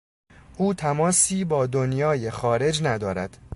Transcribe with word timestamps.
او 0.57 0.73
تماسی 0.73 1.43
با 1.45 1.67
دنیای 1.67 2.31
خارج 2.31 2.83
ندارد. 2.83 3.37